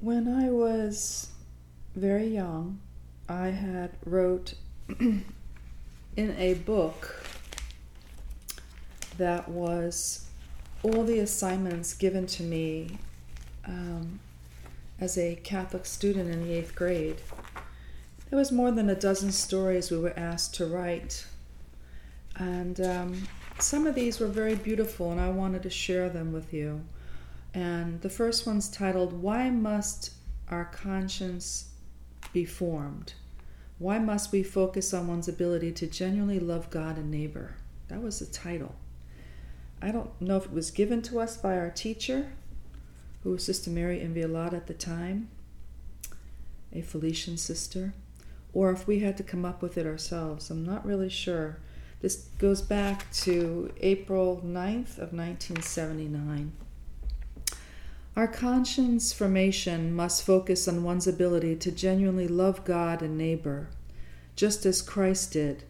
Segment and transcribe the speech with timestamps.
[0.00, 1.28] When I was
[1.94, 2.80] very young,
[3.28, 4.54] I had wrote
[4.98, 5.24] in
[6.16, 7.22] a book
[9.18, 10.24] that was
[10.82, 12.96] all the assignments given to me
[13.66, 14.20] um,
[14.98, 17.20] as a Catholic student in the eighth grade.
[18.30, 21.26] There was more than a dozen stories we were asked to write,
[22.36, 23.28] and um,
[23.58, 26.80] some of these were very beautiful, and I wanted to share them with you.
[27.52, 30.12] And the first one's titled, Why Must
[30.48, 31.70] Our Conscience
[32.32, 33.14] Be Formed?
[33.78, 37.56] Why Must We Focus on One's Ability to Genuinely Love God and Neighbor?
[37.88, 38.74] That was the title.
[39.82, 42.32] I don't know if it was given to us by our teacher,
[43.22, 45.28] who was Sister Mary Inviolata at the time,
[46.72, 47.94] a Felician sister,
[48.52, 50.50] or if we had to come up with it ourselves.
[50.50, 51.58] I'm not really sure.
[52.00, 56.52] This goes back to April 9th of 1979.
[58.16, 63.68] Our conscience formation must focus on one's ability to genuinely love God and neighbor,
[64.34, 65.62] just as Christ did,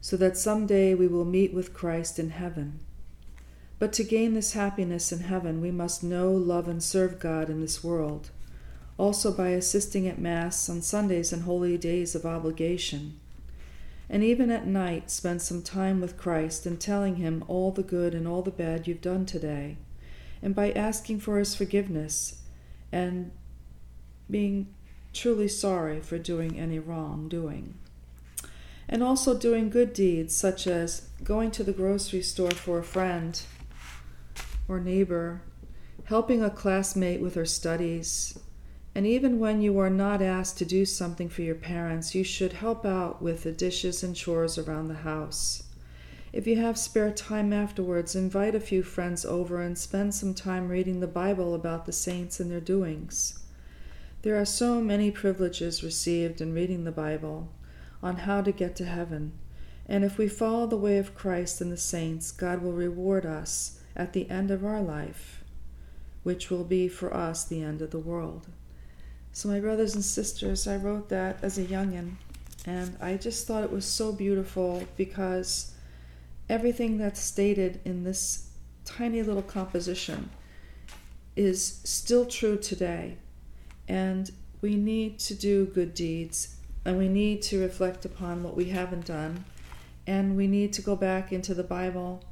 [0.00, 2.78] so that someday we will meet with Christ in heaven.
[3.80, 7.60] But to gain this happiness in heaven, we must know, love, and serve God in
[7.60, 8.30] this world,
[8.96, 13.18] also by assisting at Mass on Sundays and holy days of obligation.
[14.08, 18.14] And even at night, spend some time with Christ and telling Him all the good
[18.14, 19.76] and all the bad you've done today
[20.42, 22.40] and by asking for his forgiveness
[22.92, 23.30] and
[24.30, 24.74] being
[25.12, 27.74] truly sorry for doing any wrongdoing.
[28.88, 33.40] And also doing good deeds such as going to the grocery store for a friend
[34.66, 35.42] or neighbor,
[36.04, 38.38] helping a classmate with her studies,
[38.94, 42.54] and even when you are not asked to do something for your parents, you should
[42.54, 45.62] help out with the dishes and chores around the house.
[46.32, 50.68] If you have spare time afterwards, invite a few friends over and spend some time
[50.68, 53.40] reading the Bible about the saints and their doings.
[54.22, 57.48] There are so many privileges received in reading the Bible
[58.00, 59.32] on how to get to heaven,
[59.86, 63.80] and if we follow the way of Christ and the saints, God will reward us
[63.96, 65.42] at the end of our life,
[66.22, 68.46] which will be for us the end of the world.
[69.32, 72.14] So, my brothers and sisters, I wrote that as a youngin',
[72.64, 75.72] and I just thought it was so beautiful because
[76.50, 78.48] everything that's stated in this
[78.84, 80.28] tiny little composition
[81.36, 83.16] is still true today.
[83.88, 88.66] And we need to do good deeds and we need to reflect upon what we
[88.66, 89.44] haven't done.
[90.06, 92.24] And we need to go back into the Bible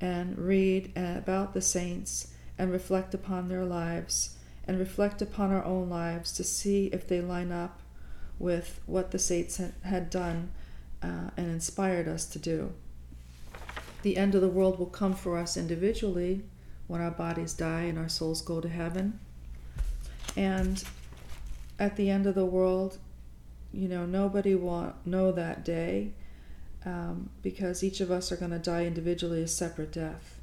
[0.00, 5.88] and read about the saints and reflect upon their lives and reflect upon our own
[5.88, 7.80] lives to see if they line up
[8.40, 10.50] with what the saints had done
[11.00, 12.72] uh, and inspired us to do
[14.02, 16.42] the end of the world will come for us individually
[16.86, 19.18] when our bodies die and our souls go to heaven.
[20.36, 20.82] And
[21.78, 22.98] at the end of the world,
[23.72, 26.12] you know, nobody will know that day
[26.84, 30.40] um, because each of us are going to die individually a separate death.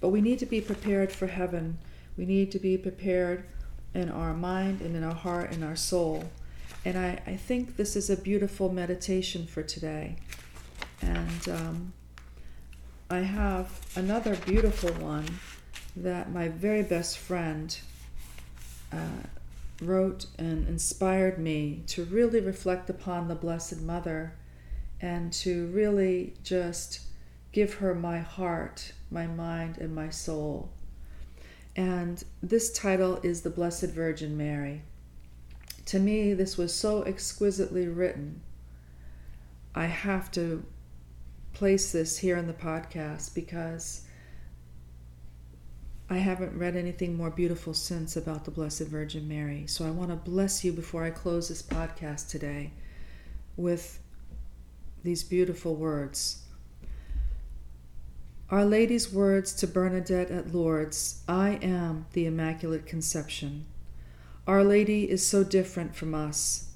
[0.00, 1.78] But we need to be prepared for heaven.
[2.16, 3.44] We need to be prepared
[3.92, 6.24] in our mind and in our heart and our soul.
[6.84, 10.16] And I, I think this is a beautiful meditation for today.
[11.02, 11.92] And um,
[13.12, 15.26] I have another beautiful one
[15.96, 17.76] that my very best friend
[18.92, 19.26] uh,
[19.82, 24.34] wrote and inspired me to really reflect upon the Blessed Mother
[25.00, 27.00] and to really just
[27.50, 30.70] give her my heart, my mind, and my soul.
[31.74, 34.82] And this title is The Blessed Virgin Mary.
[35.86, 38.40] To me, this was so exquisitely written.
[39.74, 40.64] I have to
[41.52, 44.02] place this here in the podcast because
[46.08, 49.64] I haven't read anything more beautiful since about the Blessed Virgin Mary.
[49.68, 52.72] So I want to bless you before I close this podcast today
[53.56, 54.00] with
[55.04, 56.42] these beautiful words.
[58.50, 63.66] Our Lady's words to Bernadette at Lourdes I am the Immaculate Conception.
[64.48, 66.70] Our Lady is so different from us.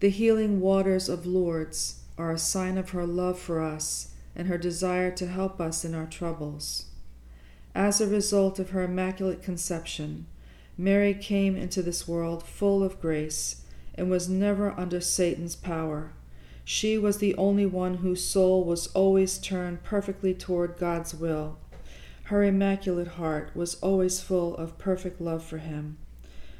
[0.00, 4.58] The healing waters of Lourdes are a sign of her love for us and her
[4.58, 6.86] desire to help us in our troubles.
[7.74, 10.26] As a result of her immaculate conception,
[10.76, 13.62] Mary came into this world full of grace
[13.94, 16.12] and was never under Satan's power.
[16.64, 21.58] She was the only one whose soul was always turned perfectly toward God's will.
[22.24, 25.98] Her immaculate heart was always full of perfect love for him.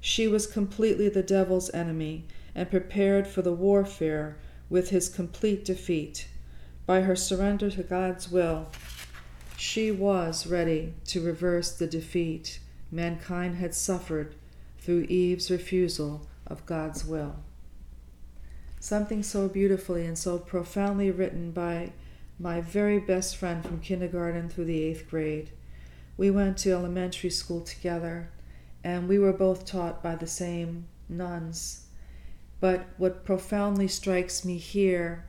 [0.00, 2.24] She was completely the devil's enemy
[2.54, 4.36] and prepared for the warfare
[4.68, 6.26] with his complete defeat.
[6.92, 8.66] By her surrender to God's will,
[9.56, 12.60] she was ready to reverse the defeat
[12.90, 14.34] mankind had suffered
[14.78, 17.36] through Eve's refusal of God's will.
[18.78, 21.92] Something so beautifully and so profoundly written by
[22.38, 25.48] my very best friend from kindergarten through the eighth grade.
[26.18, 28.28] We went to elementary school together,
[28.84, 31.86] and we were both taught by the same nuns.
[32.60, 35.24] But what profoundly strikes me here,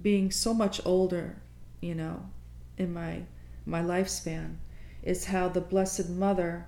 [0.00, 1.36] being so much older,
[1.80, 2.30] you know,
[2.76, 3.22] in my
[3.66, 4.56] my lifespan,
[5.02, 6.66] is how the Blessed Mother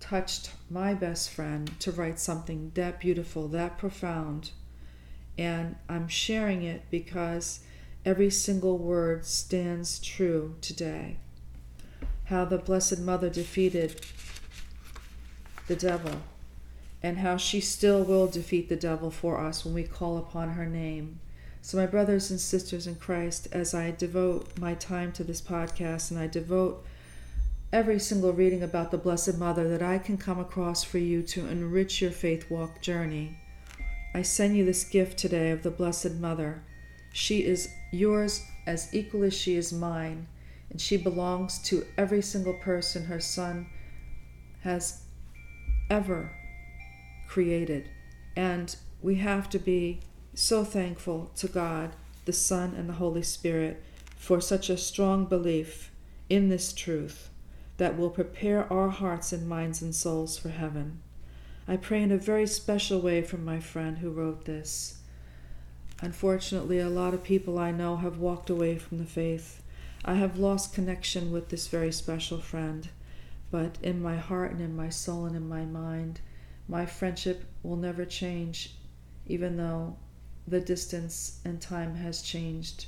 [0.00, 4.50] touched my best friend to write something that beautiful, that profound.
[5.38, 7.60] And I'm sharing it because
[8.04, 11.16] every single word stands true today.
[12.24, 14.00] How the Blessed Mother defeated
[15.66, 16.20] the devil,
[17.02, 20.66] and how she still will defeat the devil for us when we call upon her
[20.66, 21.20] name.
[21.64, 26.10] So, my brothers and sisters in Christ, as I devote my time to this podcast
[26.10, 26.84] and I devote
[27.72, 31.48] every single reading about the Blessed Mother that I can come across for you to
[31.48, 33.38] enrich your faith walk journey.
[34.14, 36.62] I send you this gift today of the Blessed Mother.
[37.14, 40.26] She is yours as equal as she is mine,
[40.68, 43.64] and she belongs to every single person her Son
[44.60, 45.04] has
[45.88, 46.30] ever
[47.26, 47.88] created.
[48.36, 50.00] And we have to be
[50.34, 51.94] so thankful to God,
[52.24, 53.82] the Son, and the Holy Spirit
[54.16, 55.90] for such a strong belief
[56.28, 57.30] in this truth
[57.76, 61.00] that will prepare our hearts and minds and souls for heaven.
[61.66, 64.98] I pray in a very special way for my friend who wrote this.
[66.00, 69.62] Unfortunately, a lot of people I know have walked away from the faith.
[70.04, 72.88] I have lost connection with this very special friend,
[73.50, 76.20] but in my heart and in my soul and in my mind,
[76.68, 78.74] my friendship will never change,
[79.26, 79.96] even though
[80.46, 82.86] the distance and time has changed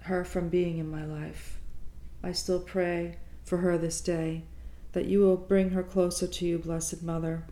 [0.00, 1.58] her from being in my life.
[2.22, 4.42] I still pray for her this day,
[4.92, 7.44] that you will bring her closer to you, Blessed Mother,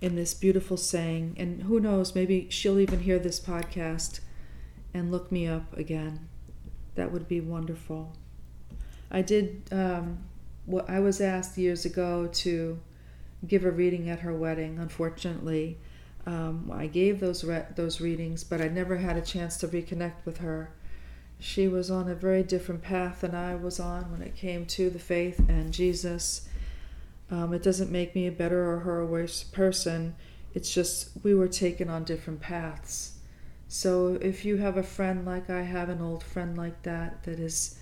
[0.00, 1.34] in this beautiful saying.
[1.36, 4.20] And who knows, maybe she'll even hear this podcast
[4.92, 6.28] and look me up again.
[6.94, 8.16] That would be wonderful.
[9.10, 10.18] I did, um,
[10.64, 12.80] what I was asked years ago to
[13.46, 14.78] give a reading at her wedding.
[14.78, 15.78] Unfortunately,
[16.26, 20.24] um, I gave those re- those readings, but I never had a chance to reconnect
[20.24, 20.70] with her
[21.38, 24.88] she was on a very different path than I was on when it came to
[24.88, 26.48] the faith and Jesus.
[27.30, 30.14] Um, it doesn't make me a better or her a worse person.
[30.54, 33.18] It's just we were taken on different paths.
[33.68, 37.38] So if you have a friend like I have, an old friend like that, that
[37.38, 37.78] has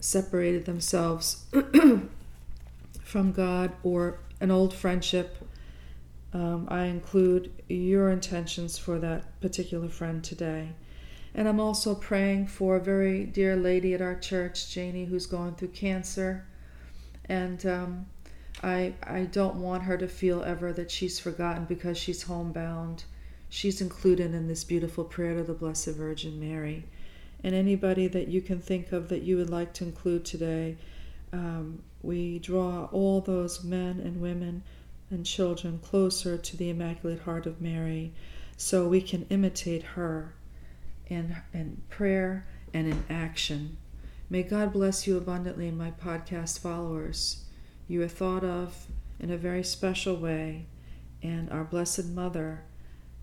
[0.00, 1.44] separated themselves
[3.02, 5.36] from God or an old friendship,
[6.32, 10.70] um, I include your intentions for that particular friend today.
[11.34, 15.54] And I'm also praying for a very dear lady at our church, Janie, who's going
[15.54, 16.46] through cancer.
[17.26, 18.06] And um,
[18.62, 23.04] I, I don't want her to feel ever that she's forgotten because she's homebound.
[23.48, 26.84] She's included in this beautiful prayer to the Blessed Virgin Mary.
[27.42, 30.76] And anybody that you can think of that you would like to include today,
[31.32, 34.62] um, we draw all those men and women
[35.10, 38.12] and children closer to the Immaculate Heart of Mary
[38.56, 40.34] so we can imitate her
[41.06, 43.76] in, in prayer and in action.
[44.28, 47.44] May God bless you abundantly, my podcast followers.
[47.88, 48.86] You are thought of
[49.18, 50.66] in a very special way,
[51.22, 52.62] and our Blessed Mother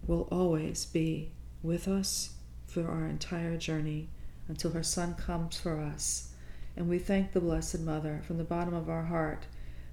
[0.05, 1.31] will always be
[1.63, 2.31] with us
[2.65, 4.09] for our entire journey
[4.47, 6.33] until her Son comes for us.
[6.75, 9.45] And we thank the Blessed Mother from the bottom of our heart.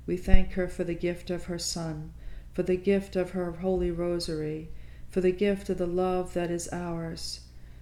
[0.07, 2.13] We thank her for the gift of her Son,
[2.53, 4.71] for the gift of her Holy Rosary,
[5.09, 7.41] for the gift of the love that is ours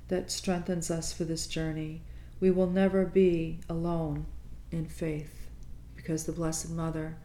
[0.09, 2.03] that strengthens us for this journey.
[2.41, 4.27] We will never be alone
[4.71, 5.49] in faith
[5.97, 7.17] because the Blessed Mother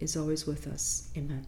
[0.00, 1.10] is always with us.
[1.16, 1.46] Amen.